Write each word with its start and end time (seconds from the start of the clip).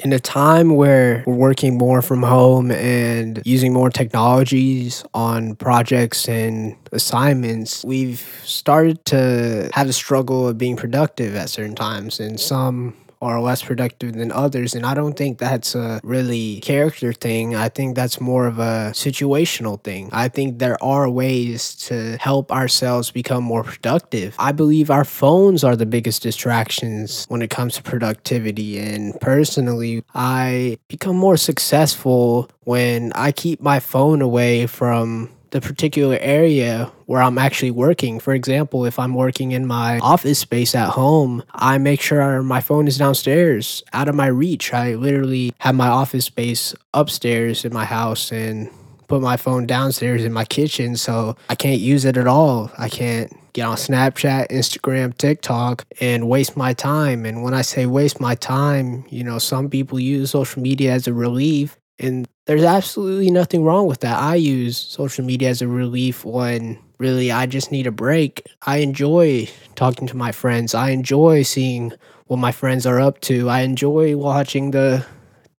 In 0.00 0.12
a 0.12 0.20
time 0.20 0.76
where 0.76 1.24
we're 1.26 1.34
working 1.34 1.76
more 1.76 2.02
from 2.02 2.22
home 2.22 2.70
and 2.70 3.42
using 3.44 3.72
more 3.72 3.90
technologies 3.90 5.02
on 5.12 5.56
projects 5.56 6.28
and 6.28 6.76
assignments, 6.92 7.84
we've 7.84 8.24
started 8.44 9.04
to 9.06 9.68
have 9.74 9.88
a 9.88 9.92
struggle 9.92 10.46
of 10.46 10.56
being 10.56 10.76
productive 10.76 11.34
at 11.34 11.50
certain 11.50 11.74
times. 11.74 12.20
And 12.20 12.38
some 12.38 12.94
are 13.20 13.40
less 13.40 13.62
productive 13.62 14.14
than 14.14 14.30
others. 14.32 14.74
And 14.74 14.86
I 14.86 14.94
don't 14.94 15.16
think 15.16 15.38
that's 15.38 15.74
a 15.74 16.00
really 16.02 16.60
character 16.60 17.12
thing. 17.12 17.54
I 17.54 17.68
think 17.68 17.96
that's 17.96 18.20
more 18.20 18.46
of 18.46 18.58
a 18.58 18.92
situational 18.92 19.82
thing. 19.82 20.08
I 20.12 20.28
think 20.28 20.58
there 20.58 20.82
are 20.82 21.08
ways 21.08 21.74
to 21.86 22.16
help 22.18 22.52
ourselves 22.52 23.10
become 23.10 23.44
more 23.44 23.64
productive. 23.64 24.34
I 24.38 24.52
believe 24.52 24.90
our 24.90 25.04
phones 25.04 25.64
are 25.64 25.76
the 25.76 25.86
biggest 25.86 26.22
distractions 26.22 27.26
when 27.28 27.42
it 27.42 27.50
comes 27.50 27.74
to 27.74 27.82
productivity. 27.82 28.78
And 28.78 29.20
personally, 29.20 30.04
I 30.14 30.78
become 30.88 31.16
more 31.16 31.36
successful 31.36 32.50
when 32.64 33.12
I 33.14 33.32
keep 33.32 33.60
my 33.60 33.80
phone 33.80 34.22
away 34.22 34.66
from 34.66 35.30
the 35.50 35.60
particular 35.60 36.18
area 36.20 36.90
where 37.06 37.22
I'm 37.22 37.38
actually 37.38 37.70
working. 37.70 38.20
For 38.20 38.34
example, 38.34 38.84
if 38.84 38.98
I'm 38.98 39.14
working 39.14 39.52
in 39.52 39.66
my 39.66 39.98
office 39.98 40.38
space 40.38 40.74
at 40.74 40.90
home, 40.90 41.42
I 41.52 41.78
make 41.78 42.00
sure 42.00 42.42
my 42.42 42.60
phone 42.60 42.86
is 42.86 42.98
downstairs, 42.98 43.82
out 43.92 44.08
of 44.08 44.14
my 44.14 44.26
reach. 44.26 44.72
I 44.72 44.94
literally 44.94 45.52
have 45.58 45.74
my 45.74 45.88
office 45.88 46.26
space 46.26 46.74
upstairs 46.94 47.64
in 47.64 47.72
my 47.72 47.84
house 47.84 48.30
and 48.32 48.70
put 49.08 49.22
my 49.22 49.36
phone 49.36 49.66
downstairs 49.66 50.22
in 50.22 50.32
my 50.32 50.44
kitchen 50.44 50.96
so 50.96 51.36
I 51.48 51.54
can't 51.54 51.80
use 51.80 52.04
it 52.04 52.16
at 52.16 52.26
all. 52.26 52.70
I 52.78 52.88
can't 52.88 53.32
get 53.54 53.64
on 53.64 53.76
Snapchat, 53.76 54.48
Instagram, 54.50 55.16
TikTok 55.16 55.84
and 56.00 56.28
waste 56.28 56.56
my 56.56 56.74
time. 56.74 57.24
And 57.24 57.42
when 57.42 57.54
I 57.54 57.62
say 57.62 57.86
waste 57.86 58.20
my 58.20 58.34
time, 58.34 59.04
you 59.08 59.24
know, 59.24 59.38
some 59.38 59.70
people 59.70 59.98
use 59.98 60.30
social 60.30 60.62
media 60.62 60.92
as 60.92 61.08
a 61.08 61.14
relief 61.14 61.78
and 61.98 62.28
there's 62.48 62.64
absolutely 62.64 63.30
nothing 63.30 63.62
wrong 63.62 63.86
with 63.86 64.00
that. 64.00 64.18
I 64.18 64.36
use 64.36 64.78
social 64.78 65.22
media 65.22 65.50
as 65.50 65.60
a 65.60 65.68
relief 65.68 66.24
when 66.24 66.78
really 66.96 67.30
I 67.30 67.44
just 67.44 67.70
need 67.70 67.86
a 67.86 67.92
break. 67.92 68.50
I 68.62 68.78
enjoy 68.78 69.50
talking 69.74 70.06
to 70.06 70.16
my 70.16 70.32
friends. 70.32 70.74
I 70.74 70.88
enjoy 70.88 71.42
seeing 71.42 71.92
what 72.26 72.38
my 72.38 72.50
friends 72.50 72.86
are 72.86 73.00
up 73.00 73.20
to. 73.22 73.50
I 73.50 73.60
enjoy 73.60 74.16
watching 74.16 74.70
the 74.70 75.04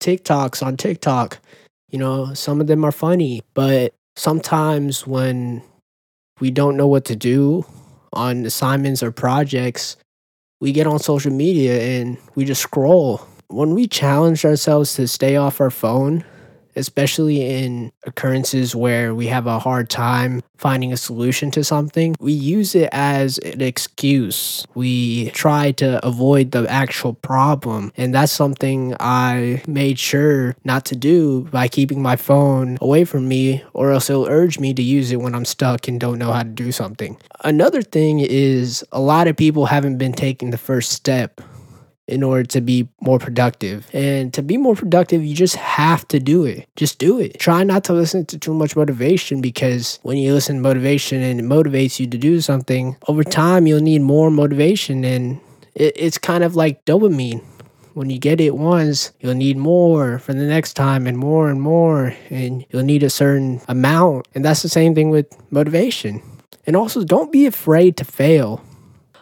TikToks 0.00 0.64
on 0.64 0.78
TikTok. 0.78 1.38
You 1.90 1.98
know, 1.98 2.32
some 2.32 2.58
of 2.58 2.68
them 2.68 2.82
are 2.86 2.92
funny, 2.92 3.42
but 3.52 3.92
sometimes 4.16 5.06
when 5.06 5.62
we 6.40 6.50
don't 6.50 6.78
know 6.78 6.86
what 6.86 7.04
to 7.04 7.16
do 7.16 7.66
on 8.14 8.46
assignments 8.46 9.02
or 9.02 9.12
projects, 9.12 9.98
we 10.58 10.72
get 10.72 10.86
on 10.86 11.00
social 11.00 11.32
media 11.32 12.00
and 12.00 12.16
we 12.34 12.46
just 12.46 12.62
scroll. 12.62 13.18
When 13.48 13.74
we 13.74 13.86
challenge 13.86 14.46
ourselves 14.46 14.94
to 14.94 15.06
stay 15.06 15.36
off 15.36 15.60
our 15.60 15.70
phone, 15.70 16.24
especially 16.78 17.62
in 17.62 17.92
occurrences 18.04 18.74
where 18.74 19.14
we 19.14 19.26
have 19.26 19.46
a 19.46 19.58
hard 19.58 19.90
time 19.90 20.42
finding 20.56 20.92
a 20.92 20.96
solution 20.96 21.50
to 21.52 21.62
something, 21.62 22.16
we 22.18 22.32
use 22.32 22.74
it 22.74 22.88
as 22.92 23.38
an 23.38 23.60
excuse. 23.60 24.66
We 24.74 25.30
try 25.30 25.72
to 25.72 26.04
avoid 26.04 26.50
the 26.50 26.68
actual 26.68 27.14
problem. 27.14 27.92
And 27.96 28.14
that's 28.14 28.32
something 28.32 28.94
I 28.98 29.62
made 29.66 29.98
sure 29.98 30.56
not 30.64 30.84
to 30.86 30.96
do 30.96 31.42
by 31.52 31.68
keeping 31.68 32.02
my 32.02 32.16
phone 32.16 32.78
away 32.80 33.04
from 33.04 33.28
me, 33.28 33.62
or 33.72 33.92
else 33.92 34.10
it'll 34.10 34.28
urge 34.28 34.58
me 34.58 34.74
to 34.74 34.82
use 34.82 35.12
it 35.12 35.20
when 35.20 35.34
I'm 35.34 35.44
stuck 35.44 35.86
and 35.88 36.00
don't 36.00 36.18
know 36.18 36.32
how 36.32 36.42
to 36.42 36.48
do 36.48 36.72
something. 36.72 37.16
Another 37.44 37.82
thing 37.82 38.20
is 38.20 38.84
a 38.90 39.00
lot 39.00 39.28
of 39.28 39.36
people 39.36 39.66
haven't 39.66 39.98
been 39.98 40.12
taking 40.12 40.50
the 40.50 40.58
first 40.58 40.90
step 40.92 41.40
in 42.08 42.22
order 42.22 42.42
to 42.42 42.60
be 42.60 42.88
more 43.00 43.18
productive. 43.18 43.88
And 43.92 44.32
to 44.34 44.42
be 44.42 44.56
more 44.56 44.74
productive, 44.74 45.22
you 45.24 45.34
just 45.34 45.56
have 45.56 46.08
to 46.08 46.18
do 46.18 46.44
it. 46.44 46.66
Just 46.74 46.98
do 46.98 47.20
it. 47.20 47.38
Try 47.38 47.62
not 47.62 47.84
to 47.84 47.92
listen 47.92 48.24
to 48.26 48.38
too 48.38 48.54
much 48.54 48.74
motivation 48.74 49.40
because 49.40 50.00
when 50.02 50.16
you 50.16 50.32
listen 50.32 50.56
to 50.56 50.62
motivation 50.62 51.22
and 51.22 51.38
it 51.38 51.44
motivates 51.44 52.00
you 52.00 52.06
to 52.06 52.18
do 52.18 52.40
something, 52.40 52.96
over 53.06 53.22
time 53.22 53.66
you'll 53.66 53.80
need 53.80 54.00
more 54.00 54.30
motivation. 54.30 55.04
And 55.04 55.40
it, 55.74 55.92
it's 55.96 56.18
kind 56.18 56.42
of 56.42 56.56
like 56.56 56.84
dopamine. 56.86 57.44
When 57.92 58.10
you 58.10 58.18
get 58.18 58.40
it 58.40 58.56
once, 58.56 59.12
you'll 59.20 59.34
need 59.34 59.56
more 59.56 60.18
for 60.20 60.32
the 60.32 60.46
next 60.46 60.74
time 60.74 61.06
and 61.06 61.18
more 61.18 61.50
and 61.50 61.60
more. 61.60 62.14
And 62.30 62.64
you'll 62.70 62.84
need 62.84 63.02
a 63.02 63.10
certain 63.10 63.60
amount. 63.68 64.28
And 64.34 64.44
that's 64.44 64.62
the 64.62 64.68
same 64.68 64.94
thing 64.94 65.10
with 65.10 65.26
motivation. 65.50 66.22
And 66.64 66.76
also, 66.76 67.02
don't 67.02 67.32
be 67.32 67.46
afraid 67.46 67.96
to 67.96 68.04
fail 68.04 68.62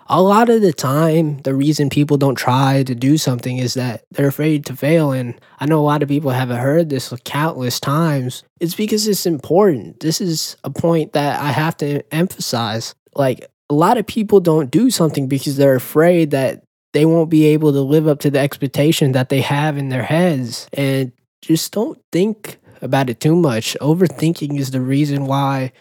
a 0.09 0.23
lot 0.23 0.49
of 0.49 0.63
the 0.63 0.73
time, 0.73 1.39
the 1.39 1.55
reason 1.55 1.91
people 1.91 2.17
don't 2.17 2.37
try 2.37 2.83
to 2.85 2.95
do 2.95 3.19
something 3.19 3.59
is 3.59 3.75
that 3.75 4.05
they're 4.11 4.29
afraid 4.29 4.65
to 4.67 4.77
fail. 4.77 5.13
And 5.13 5.39
I 5.59 5.67
know 5.67 5.81
a 5.81 5.83
lot 5.83 6.03
of 6.03 6.09
people 6.09 6.31
have 6.31 6.49
heard 6.49 6.89
this 6.89 7.13
countless 7.25 7.81
times. 7.81 8.45
It's 8.61 8.75
because 8.75 9.09
it's 9.09 9.27
important. 9.27 10.01
This 10.01 10.21
is 10.21 10.57
a 10.65 10.71
point 10.71 11.13
that 11.15 11.41
I 11.41 11.51
have 11.51 11.77
to 11.79 12.03
emphasize. 12.15 12.95
Like, 13.15 13.47
a 13.69 13.75
lot 13.75 13.99
of 13.99 14.07
people 14.07 14.39
don't 14.41 14.71
do 14.71 14.91
something 14.91 15.27
because 15.27 15.57
they're 15.57 15.75
afraid 15.75 16.31
that 16.31 16.63
they 16.93 17.05
won't 17.05 17.31
be 17.31 17.47
able 17.47 17.73
to 17.73 17.81
live 17.81 18.07
up 18.07 18.21
to 18.21 18.31
the 18.31 18.39
expectation 18.39 19.13
that 19.13 19.29
they 19.29 19.41
have 19.41 19.77
in 19.77 19.89
their 19.89 20.05
heads. 20.05 20.69
And 20.73 21.13
just 21.43 21.73
don't 21.73 22.01
think 22.13 22.59
about 22.81 23.11
it 23.11 23.21
too 23.21 23.35
much. 23.35 23.77
Overthinking 23.81 24.59
is 24.59 24.71
the 24.71 24.81
reason 24.81 25.27
why 25.27 25.73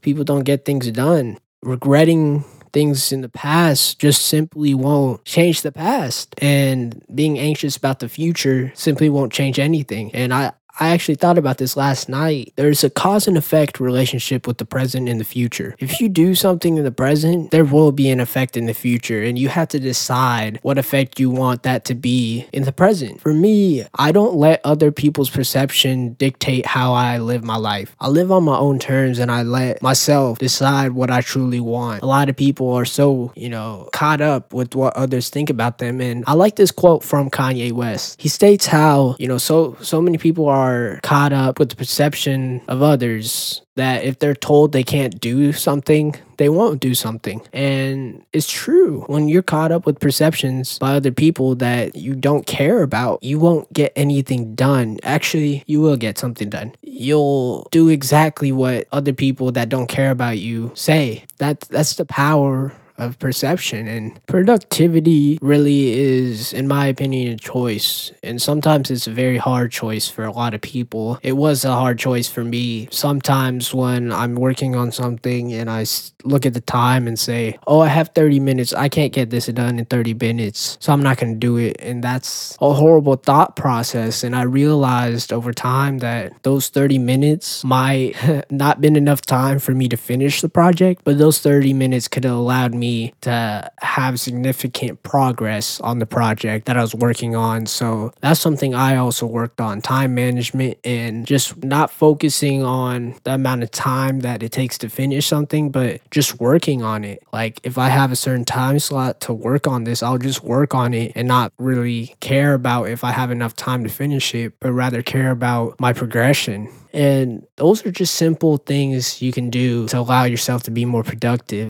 people 0.00 0.24
don't 0.24 0.44
get 0.44 0.64
things 0.64 0.90
done. 0.92 1.38
Regretting 1.62 2.44
things 2.76 3.10
in 3.10 3.22
the 3.22 3.28
past 3.30 3.98
just 3.98 4.26
simply 4.26 4.74
won't 4.74 5.24
change 5.24 5.62
the 5.62 5.72
past. 5.72 6.34
And 6.42 7.02
being 7.14 7.38
anxious 7.38 7.74
about 7.74 8.00
the 8.00 8.08
future 8.10 8.70
simply 8.74 9.08
won't 9.08 9.32
change 9.32 9.58
anything. 9.58 10.14
And 10.14 10.34
I, 10.34 10.52
I 10.78 10.88
actually 10.88 11.14
thought 11.14 11.38
about 11.38 11.58
this 11.58 11.76
last 11.76 12.08
night. 12.08 12.52
There's 12.56 12.84
a 12.84 12.90
cause 12.90 13.26
and 13.26 13.38
effect 13.38 13.80
relationship 13.80 14.46
with 14.46 14.58
the 14.58 14.64
present 14.64 15.08
and 15.08 15.18
the 15.18 15.24
future. 15.24 15.74
If 15.78 16.00
you 16.00 16.08
do 16.08 16.34
something 16.34 16.76
in 16.76 16.84
the 16.84 16.90
present, 16.90 17.50
there 17.50 17.64
will 17.64 17.92
be 17.92 18.10
an 18.10 18.20
effect 18.20 18.56
in 18.56 18.66
the 18.66 18.74
future, 18.74 19.22
and 19.22 19.38
you 19.38 19.48
have 19.48 19.68
to 19.68 19.80
decide 19.80 20.58
what 20.62 20.78
effect 20.78 21.18
you 21.18 21.30
want 21.30 21.62
that 21.62 21.84
to 21.86 21.94
be 21.94 22.46
in 22.52 22.64
the 22.64 22.72
present. 22.72 23.20
For 23.20 23.32
me, 23.32 23.84
I 23.94 24.12
don't 24.12 24.34
let 24.34 24.60
other 24.64 24.92
people's 24.92 25.30
perception 25.30 26.14
dictate 26.14 26.66
how 26.66 26.92
I 26.92 27.18
live 27.18 27.42
my 27.42 27.56
life. 27.56 27.96
I 28.00 28.08
live 28.08 28.30
on 28.30 28.44
my 28.44 28.56
own 28.56 28.78
terms 28.78 29.18
and 29.18 29.30
I 29.30 29.42
let 29.42 29.82
myself 29.82 30.38
decide 30.38 30.92
what 30.92 31.10
I 31.10 31.20
truly 31.20 31.60
want. 31.60 32.02
A 32.02 32.06
lot 32.06 32.28
of 32.28 32.36
people 32.36 32.72
are 32.72 32.84
so, 32.84 33.32
you 33.34 33.48
know, 33.48 33.88
caught 33.92 34.20
up 34.20 34.52
with 34.52 34.74
what 34.74 34.94
others 34.96 35.30
think 35.30 35.48
about 35.50 35.78
them. 35.78 36.00
And 36.00 36.24
I 36.26 36.34
like 36.34 36.56
this 36.56 36.70
quote 36.70 37.02
from 37.02 37.30
Kanye 37.30 37.72
West. 37.72 38.20
He 38.20 38.28
states 38.28 38.66
how, 38.66 39.16
you 39.18 39.28
know, 39.28 39.38
so 39.38 39.76
so 39.80 40.00
many 40.00 40.18
people 40.18 40.46
are 40.46 40.65
are 40.66 41.00
caught 41.02 41.32
up 41.32 41.58
with 41.58 41.70
the 41.70 41.76
perception 41.76 42.60
of 42.68 42.82
others 42.82 43.62
that 43.76 44.04
if 44.04 44.18
they're 44.18 44.34
told 44.34 44.72
they 44.72 44.82
can't 44.82 45.20
do 45.20 45.52
something, 45.52 46.14
they 46.38 46.48
won't 46.48 46.80
do 46.80 46.94
something. 46.94 47.42
And 47.52 48.24
it's 48.32 48.50
true. 48.50 49.04
When 49.06 49.28
you're 49.28 49.42
caught 49.42 49.70
up 49.70 49.86
with 49.86 50.00
perceptions 50.00 50.78
by 50.78 50.94
other 50.94 51.12
people 51.12 51.54
that 51.56 51.94
you 51.94 52.14
don't 52.14 52.46
care 52.46 52.82
about, 52.82 53.22
you 53.22 53.38
won't 53.38 53.70
get 53.72 53.92
anything 53.94 54.54
done. 54.54 54.98
Actually, 55.02 55.62
you 55.66 55.80
will 55.80 55.96
get 55.96 56.18
something 56.18 56.48
done. 56.48 56.74
You'll 56.82 57.68
do 57.70 57.88
exactly 57.88 58.50
what 58.50 58.88
other 58.92 59.12
people 59.12 59.52
that 59.52 59.68
don't 59.68 59.88
care 59.88 60.10
about 60.10 60.38
you 60.38 60.72
say. 60.74 61.24
That 61.38 61.60
that's 61.60 61.94
the 61.94 62.06
power 62.06 62.72
of 62.98 63.18
perception. 63.18 63.86
And 63.88 64.20
productivity 64.26 65.38
really 65.42 65.92
is, 65.92 66.52
in 66.52 66.68
my 66.68 66.86
opinion, 66.86 67.32
a 67.32 67.36
choice. 67.36 68.12
And 68.22 68.40
sometimes 68.40 68.90
it's 68.90 69.06
a 69.06 69.12
very 69.12 69.36
hard 69.36 69.70
choice 69.70 70.08
for 70.08 70.24
a 70.24 70.32
lot 70.32 70.54
of 70.54 70.60
people. 70.60 71.18
It 71.22 71.32
was 71.32 71.64
a 71.64 71.72
hard 71.72 71.98
choice 71.98 72.28
for 72.28 72.44
me. 72.44 72.88
Sometimes 72.90 73.72
when 73.74 74.12
I'm 74.12 74.34
working 74.34 74.74
on 74.74 74.92
something 74.92 75.52
and 75.52 75.70
I 75.70 75.84
look 76.24 76.46
at 76.46 76.54
the 76.54 76.60
time 76.60 77.06
and 77.06 77.18
say, 77.18 77.58
oh, 77.66 77.80
I 77.80 77.88
have 77.88 78.10
30 78.14 78.40
minutes, 78.40 78.72
I 78.72 78.88
can't 78.88 79.12
get 79.12 79.30
this 79.30 79.46
done 79.46 79.78
in 79.78 79.84
30 79.84 80.14
minutes, 80.14 80.76
so 80.80 80.92
I'm 80.92 81.02
not 81.02 81.18
going 81.18 81.34
to 81.34 81.38
do 81.38 81.56
it. 81.56 81.76
And 81.80 82.02
that's 82.02 82.56
a 82.60 82.72
horrible 82.72 83.16
thought 83.16 83.56
process. 83.56 84.24
And 84.24 84.34
I 84.34 84.42
realized 84.42 85.32
over 85.32 85.52
time 85.52 85.98
that 85.98 86.42
those 86.42 86.68
30 86.68 86.98
minutes 86.98 87.62
might 87.64 88.14
not 88.50 88.80
been 88.80 88.96
enough 88.96 89.22
time 89.22 89.58
for 89.58 89.72
me 89.72 89.88
to 89.88 89.96
finish 89.96 90.40
the 90.40 90.48
project, 90.48 91.02
but 91.04 91.18
those 91.18 91.38
30 91.38 91.72
minutes 91.72 92.08
could 92.08 92.24
have 92.24 92.34
allowed 92.34 92.74
me 92.74 92.85
me 92.86 93.14
to 93.22 93.70
have 93.80 94.20
significant 94.20 95.02
progress 95.02 95.80
on 95.80 95.98
the 95.98 96.06
project 96.06 96.66
that 96.66 96.76
I 96.76 96.82
was 96.82 96.94
working 96.94 97.34
on. 97.34 97.66
So 97.66 98.12
that's 98.20 98.40
something 98.40 98.74
I 98.74 98.96
also 98.96 99.26
worked 99.26 99.60
on 99.60 99.80
time 99.80 100.14
management 100.14 100.78
and 100.84 101.26
just 101.26 101.64
not 101.64 101.90
focusing 101.90 102.62
on 102.62 103.16
the 103.24 103.34
amount 103.34 103.62
of 103.62 103.70
time 103.70 104.20
that 104.20 104.42
it 104.42 104.52
takes 104.52 104.78
to 104.78 104.88
finish 104.88 105.26
something, 105.26 105.70
but 105.70 106.00
just 106.10 106.40
working 106.40 106.82
on 106.82 107.04
it. 107.04 107.22
Like 107.32 107.60
if 107.62 107.78
I 107.78 107.88
have 107.88 108.12
a 108.12 108.16
certain 108.16 108.44
time 108.44 108.78
slot 108.78 109.20
to 109.22 109.32
work 109.32 109.66
on 109.66 109.84
this, 109.84 110.02
I'll 110.02 110.18
just 110.18 110.42
work 110.42 110.74
on 110.74 110.94
it 110.94 111.12
and 111.14 111.26
not 111.28 111.52
really 111.58 112.14
care 112.20 112.54
about 112.54 112.88
if 112.88 113.02
I 113.04 113.12
have 113.12 113.30
enough 113.30 113.54
time 113.56 113.82
to 113.84 113.90
finish 113.90 114.34
it, 114.34 114.54
but 114.60 114.72
rather 114.72 115.02
care 115.02 115.30
about 115.30 115.80
my 115.80 115.92
progression. 115.92 116.68
And 116.96 117.46
those 117.56 117.84
are 117.84 117.92
just 117.92 118.14
simple 118.14 118.56
things 118.56 119.20
you 119.20 119.30
can 119.30 119.50
do 119.50 119.86
to 119.88 119.98
allow 119.98 120.24
yourself 120.24 120.62
to 120.62 120.70
be 120.70 120.86
more 120.86 121.04
productive. 121.04 121.64